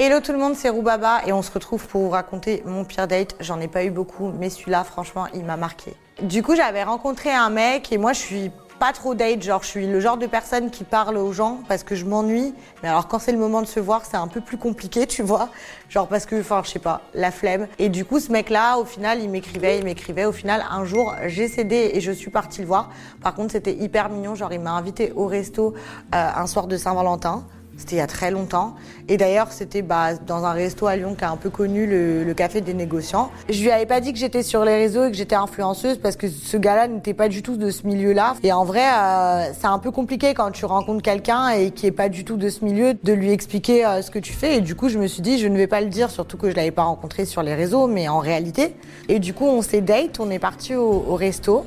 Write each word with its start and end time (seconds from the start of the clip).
Hello 0.00 0.20
tout 0.20 0.30
le 0.30 0.38
monde, 0.38 0.54
c'est 0.54 0.68
Roubaba 0.68 1.22
et 1.26 1.32
on 1.32 1.42
se 1.42 1.50
retrouve 1.50 1.84
pour 1.88 2.02
vous 2.02 2.10
raconter 2.10 2.62
mon 2.64 2.84
pire 2.84 3.08
date. 3.08 3.34
J'en 3.40 3.58
ai 3.58 3.66
pas 3.66 3.82
eu 3.82 3.90
beaucoup, 3.90 4.30
mais 4.30 4.48
celui-là, 4.48 4.84
franchement, 4.84 5.26
il 5.34 5.44
m'a 5.44 5.56
marqué. 5.56 5.92
Du 6.22 6.40
coup, 6.44 6.54
j'avais 6.54 6.84
rencontré 6.84 7.32
un 7.32 7.50
mec 7.50 7.90
et 7.90 7.98
moi, 7.98 8.12
je 8.12 8.20
suis 8.20 8.52
pas 8.78 8.92
trop 8.92 9.16
date, 9.16 9.42
genre 9.42 9.64
je 9.64 9.66
suis 9.66 9.88
le 9.88 9.98
genre 9.98 10.16
de 10.16 10.28
personne 10.28 10.70
qui 10.70 10.84
parle 10.84 11.16
aux 11.16 11.32
gens 11.32 11.58
parce 11.66 11.82
que 11.82 11.96
je 11.96 12.04
m'ennuie. 12.04 12.54
Mais 12.84 12.88
alors 12.88 13.08
quand 13.08 13.18
c'est 13.18 13.32
le 13.32 13.38
moment 13.38 13.60
de 13.60 13.66
se 13.66 13.80
voir, 13.80 14.04
c'est 14.04 14.16
un 14.16 14.28
peu 14.28 14.40
plus 14.40 14.56
compliqué, 14.56 15.04
tu 15.08 15.24
vois. 15.24 15.48
Genre 15.88 16.06
parce 16.06 16.26
que, 16.26 16.40
enfin, 16.40 16.62
je 16.64 16.70
sais 16.70 16.78
pas, 16.78 17.00
la 17.12 17.32
flemme. 17.32 17.66
Et 17.80 17.88
du 17.88 18.04
coup, 18.04 18.20
ce 18.20 18.30
mec-là, 18.30 18.78
au 18.78 18.84
final, 18.84 19.20
il 19.20 19.28
m'écrivait, 19.28 19.78
il 19.78 19.84
m'écrivait. 19.84 20.26
Au 20.26 20.32
final, 20.32 20.64
un 20.70 20.84
jour, 20.84 21.16
j'ai 21.26 21.48
cédé 21.48 21.90
et 21.94 22.00
je 22.00 22.12
suis 22.12 22.30
partie 22.30 22.60
le 22.60 22.68
voir. 22.68 22.90
Par 23.20 23.34
contre, 23.34 23.50
c'était 23.50 23.74
hyper 23.74 24.10
mignon. 24.10 24.36
Genre, 24.36 24.52
il 24.52 24.60
m'a 24.60 24.74
invité 24.74 25.12
au 25.16 25.26
resto 25.26 25.74
euh, 26.14 26.30
un 26.36 26.46
soir 26.46 26.68
de 26.68 26.76
Saint-Valentin. 26.76 27.44
C'était 27.78 27.94
il 27.94 27.98
y 27.98 28.02
a 28.02 28.08
très 28.08 28.32
longtemps. 28.32 28.74
Et 29.08 29.16
d'ailleurs, 29.16 29.52
c'était 29.52 29.82
bah, 29.82 30.14
dans 30.14 30.44
un 30.44 30.52
resto 30.52 30.88
à 30.88 30.96
Lyon 30.96 31.14
qui 31.16 31.24
est 31.24 31.28
un 31.28 31.36
peu 31.36 31.48
connu, 31.48 31.86
le, 31.86 32.34
Café 32.36 32.60
des 32.60 32.74
négociants. 32.74 33.30
Je 33.48 33.62
lui 33.62 33.70
avais 33.70 33.86
pas 33.86 34.00
dit 34.00 34.12
que 34.12 34.18
j'étais 34.18 34.42
sur 34.42 34.64
les 34.64 34.76
réseaux 34.76 35.06
et 35.06 35.10
que 35.10 35.16
j'étais 35.16 35.34
influenceuse 35.34 35.98
parce 35.98 36.14
que 36.14 36.28
ce 36.28 36.56
gars-là 36.56 36.86
n'était 36.86 37.14
pas 37.14 37.28
du 37.28 37.42
tout 37.42 37.56
de 37.56 37.70
ce 37.70 37.86
milieu-là. 37.86 38.34
Et 38.44 38.52
en 38.52 38.64
vrai, 38.64 38.84
euh, 38.84 39.52
c'est 39.58 39.66
un 39.66 39.78
peu 39.78 39.90
compliqué 39.90 40.34
quand 40.34 40.50
tu 40.50 40.64
rencontres 40.64 41.02
quelqu'un 41.02 41.48
et 41.50 41.70
qui 41.70 41.86
est 41.86 41.92
pas 41.92 42.08
du 42.08 42.24
tout 42.24 42.36
de 42.36 42.48
ce 42.48 42.64
milieu 42.64 42.94
de 42.94 43.12
lui 43.12 43.30
expliquer 43.32 43.86
euh, 43.86 44.02
ce 44.02 44.10
que 44.10 44.18
tu 44.18 44.32
fais. 44.32 44.56
Et 44.56 44.60
du 44.60 44.74
coup, 44.74 44.88
je 44.88 44.98
me 44.98 45.06
suis 45.06 45.22
dit, 45.22 45.38
je 45.38 45.48
ne 45.48 45.56
vais 45.56 45.66
pas 45.66 45.80
le 45.80 45.88
dire, 45.88 46.10
surtout 46.10 46.36
que 46.36 46.50
je 46.50 46.54
l'avais 46.54 46.70
pas 46.70 46.84
rencontré 46.84 47.24
sur 47.24 47.42
les 47.42 47.54
réseaux, 47.54 47.86
mais 47.86 48.08
en 48.08 48.18
réalité. 48.18 48.74
Et 49.08 49.18
du 49.18 49.34
coup, 49.34 49.46
on 49.46 49.62
s'est 49.62 49.80
date, 49.80 50.20
on 50.20 50.30
est 50.30 50.38
parti 50.38 50.74
au, 50.74 51.04
au 51.08 51.14
resto. 51.14 51.64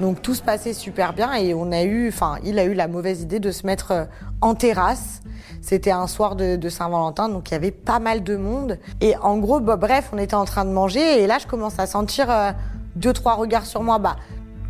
Donc 0.00 0.22
tout 0.22 0.34
se 0.34 0.42
passait 0.42 0.72
super 0.72 1.12
bien 1.12 1.34
et 1.34 1.54
on 1.54 1.72
a 1.72 1.82
eu, 1.82 2.08
enfin, 2.08 2.36
il 2.44 2.58
a 2.58 2.64
eu 2.64 2.74
la 2.74 2.86
mauvaise 2.86 3.22
idée 3.22 3.40
de 3.40 3.50
se 3.50 3.66
mettre 3.66 3.90
euh, 3.92 4.04
en 4.40 4.54
terrasse. 4.54 5.22
C'était 5.60 5.90
un 5.90 6.06
soir 6.06 6.36
de, 6.36 6.68
Saint-Valentin, 6.68 7.28
donc 7.28 7.50
il 7.50 7.52
y 7.52 7.56
avait 7.56 7.72
pas 7.72 7.98
mal 7.98 8.22
de 8.22 8.36
monde. 8.36 8.78
Et 9.00 9.16
en 9.16 9.38
gros, 9.38 9.58
bah, 9.58 9.76
bref, 9.76 10.10
on 10.12 10.18
était 10.18 10.36
en 10.36 10.44
train 10.44 10.64
de 10.64 10.70
manger 10.70 11.22
et 11.22 11.26
là, 11.26 11.38
je 11.38 11.46
commence 11.46 11.78
à 11.80 11.86
sentir 11.86 12.30
euh, 12.30 12.52
deux 12.94 13.12
trois 13.12 13.34
regards 13.34 13.66
sur 13.66 13.82
moi. 13.82 13.98
Bah, 13.98 14.16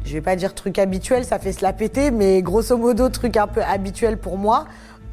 je 0.05 0.15
vais 0.15 0.23
pas 0.23 0.37
dire 0.37 0.55
truc 0.55 0.79
habituel, 0.79 1.25
ça 1.25 1.39
fait 1.39 1.53
se 1.53 1.63
la 1.63 1.75
péter, 1.75 2.11
mais 2.11 2.41
grosso 2.41 2.77
modo 2.79 3.11
truc 3.11 3.37
un 3.37 3.47
peu 3.47 3.63
habituel 3.63 4.17
pour 4.17 4.39
moi, 4.39 4.65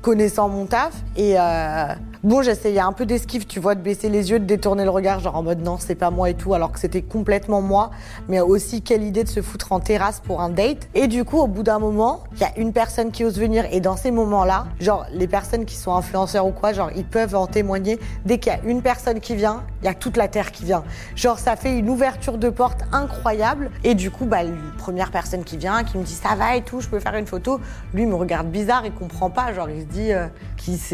connaissant 0.02 0.48
mon 0.48 0.66
taf. 0.66 0.94
Et 1.18 1.38
euh, 1.38 1.94
Bon, 2.26 2.42
j'essayais 2.42 2.80
un 2.80 2.92
peu 2.92 3.06
d'esquive, 3.06 3.46
tu 3.46 3.60
vois, 3.60 3.76
de 3.76 3.82
baisser 3.82 4.10
les 4.10 4.32
yeux, 4.32 4.40
de 4.40 4.46
détourner 4.46 4.84
le 4.84 4.90
regard, 4.90 5.20
genre 5.20 5.36
en 5.36 5.44
mode 5.44 5.62
non, 5.62 5.78
c'est 5.78 5.94
pas 5.94 6.10
moi 6.10 6.32
et 6.32 6.34
tout, 6.34 6.56
alors 6.56 6.72
que 6.72 6.80
c'était 6.80 7.04
complètement 7.04 7.62
moi. 7.62 7.92
Mais 8.30 8.42
aussi, 8.42 8.82
quelle 8.82 9.04
idée 9.04 9.24
de 9.24 9.30
se 9.30 9.44
foutre 9.44 9.72
en 9.72 9.80
terrasse 9.80 10.22
pour 10.22 10.42
un 10.42 10.50
date. 10.50 10.90
Et 10.96 11.06
du 11.06 11.24
coup, 11.24 11.38
au 11.38 11.46
bout 11.46 11.62
d'un 11.62 11.78
moment, 11.78 12.24
il 12.34 12.40
y 12.40 12.44
a 12.44 12.58
une 12.58 12.74
personne 12.74 13.12
qui 13.12 13.24
ose 13.24 13.38
venir. 13.38 13.66
Et 13.72 13.80
dans 13.80 13.96
ces 13.96 14.10
moments-là, 14.10 14.66
genre, 14.80 15.06
les 15.14 15.28
personnes 15.28 15.66
qui 15.66 15.76
sont 15.76 15.94
influenceurs 15.94 16.48
ou 16.48 16.52
quoi, 16.52 16.74
genre, 16.74 16.90
ils 16.96 17.06
peuvent 17.06 17.36
en 17.36 17.46
témoigner. 17.46 18.00
Dès 18.26 18.40
qu'il 18.40 18.52
y 18.52 18.56
a 18.56 18.60
une 18.64 18.82
personne 18.82 19.20
qui 19.20 19.36
vient, 19.36 19.62
il 19.84 19.86
y 19.86 19.90
a 19.90 19.94
toute 19.94 20.18
la 20.18 20.28
terre 20.28 20.52
qui 20.52 20.66
vient. 20.66 20.84
Genre, 21.16 21.38
ça 21.38 21.56
fait 21.56 21.78
une 21.78 21.92
ouverture 21.92 22.40
de 22.40 22.50
porte 22.50 22.86
incroyable. 22.92 23.70
Et 23.84 23.94
du 23.94 24.10
coup, 24.10 24.26
bah, 24.26 24.42
la 24.42 24.52
première 24.80 25.12
personne 25.12 25.44
qui 25.44 25.58
vient, 25.58 25.84
qui 25.84 26.00
me 26.00 26.04
dit 26.04 26.14
ça 26.14 26.34
va 26.34 26.56
et 26.56 26.64
tout, 26.64 26.82
je 26.82 26.90
peux 26.90 27.00
faire 27.00 27.14
une 27.14 27.28
photo. 27.28 27.60
Lui, 27.94 28.08
me 28.08 28.16
regarde 28.16 28.48
bizarre, 28.48 28.84
il 28.84 28.94
comprend 28.94 29.30
pas. 29.30 29.54
Genre, 29.54 29.70
il 29.70 29.82
se 29.82 29.86
dit, 29.86 30.12
euh, 30.12 30.26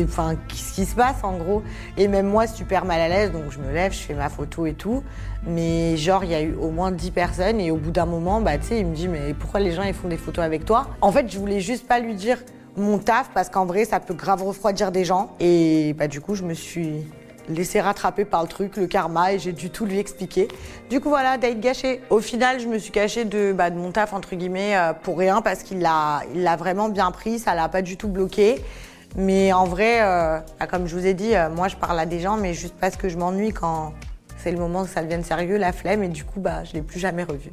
enfin, 0.04 0.36
qu'est-ce 0.50 0.74
qui 0.74 0.86
se 0.86 0.94
passe? 0.94 1.21
En 1.28 1.38
gros. 1.38 1.64
Et 1.98 2.08
même 2.08 2.28
moi, 2.28 2.48
super 2.48 2.86
mal 2.86 3.02
à 3.02 3.08
l'aise, 3.08 3.32
donc 3.32 3.52
je 3.52 3.60
me 3.60 3.72
lève, 3.72 3.94
je 3.94 4.00
fais 4.00 4.14
ma 4.14 4.30
photo 4.30 4.66
et 4.66 4.74
tout. 4.74 5.04
Mais 5.46 5.98
genre, 5.98 6.24
il 6.24 6.32
y 6.32 6.36
a 6.36 6.42
eu 6.42 6.56
au 6.56 6.70
moins 6.70 6.92
10 6.92 7.12
personnes 7.12 7.60
et 7.60 7.72
au 7.72 7.78
bout 7.78 7.92
d'un 7.92 8.06
moment, 8.06 8.42
bah, 8.42 8.58
tu 8.58 8.68
sais, 8.68 8.80
il 8.80 8.86
me 8.86 8.96
dit, 8.96 9.08
mais 9.08 9.34
pourquoi 9.34 9.60
les 9.60 9.72
gens 9.72 9.84
ils 9.84 9.94
font 9.94 10.08
des 10.08 10.18
photos 10.18 10.44
avec 10.44 10.66
toi? 10.66 10.88
En 11.02 11.12
fait, 11.12 11.32
je 11.32 11.38
voulais 11.38 11.60
juste 11.60 11.88
pas 11.88 12.00
lui 12.00 12.16
dire 12.16 12.38
mon 12.78 13.00
taf 13.00 13.32
parce 13.34 13.50
qu'en 13.50 13.66
vrai, 13.66 13.86
ça 13.86 14.00
peut 14.00 14.14
grave 14.14 14.44
refroidir 14.44 14.92
des 14.92 15.06
gens. 15.06 15.36
Et 15.40 15.94
bah, 15.98 16.08
du 16.08 16.22
coup, 16.22 16.36
je 16.36 16.44
me 16.44 16.54
suis 16.54 17.06
laissé 17.50 17.82
rattraper 17.82 18.26
par 18.26 18.42
le 18.44 18.48
truc, 18.48 18.78
le 18.78 18.88
karma, 18.88 19.34
et 19.34 19.40
j'ai 19.40 19.52
dû 19.52 19.70
tout 19.70 19.86
lui 19.86 20.00
expliquer. 20.00 20.48
Du 20.90 21.00
coup, 21.00 21.10
voilà, 21.10 21.38
date 21.38 21.60
gâché. 21.60 22.02
Au 22.10 22.20
final, 22.20 22.60
je 22.60 22.68
me 22.68 22.78
suis 22.78 22.92
cachée 22.92 23.26
de, 23.26 23.54
bah, 23.54 23.70
mon 23.72 23.92
taf, 23.92 24.14
entre 24.14 24.36
guillemets, 24.36 24.76
euh, 24.76 24.94
pour 24.94 25.18
rien, 25.18 25.42
parce 25.42 25.64
qu'il 25.64 25.80
l'a 25.80 26.22
il 26.34 26.44
l'a 26.44 26.56
vraiment 26.56 26.90
bien 26.90 27.12
pris, 27.12 27.40
ça 27.40 27.56
l'a 27.56 27.70
pas 27.70 27.82
du 27.82 27.98
tout 27.98 28.08
bloqué. 28.08 28.64
Mais 29.16 29.52
en 29.52 29.66
vrai, 29.66 30.02
euh, 30.02 30.40
bah, 30.60 30.68
comme 30.68 30.88
je 30.88 30.96
vous 30.96 31.06
ai 31.06 31.14
dit, 31.14 31.36
euh, 31.36 31.50
moi 31.50 31.68
je 31.68 31.76
parle 31.76 32.00
à 32.00 32.06
des 32.06 32.20
gens, 32.20 32.38
mais 32.38 32.54
juste 32.54 32.76
parce 32.80 32.96
que 32.96 33.10
je 33.10 33.18
m'ennuie 33.18 33.52
quand 33.52 33.94
c'est 34.38 34.52
le 34.52 34.58
moment 34.58 34.84
que 34.84 34.90
ça 34.90 35.04
devienne 35.04 35.24
sérieux, 35.24 35.58
la 35.58 35.72
flemme, 35.72 36.04
et 36.04 36.08
du 36.08 36.24
coup, 36.24 36.40
bah, 36.40 36.64
je 36.64 36.74
l'ai 36.74 36.82
plus 36.82 37.00
jamais 37.00 37.24
revu. 37.24 37.52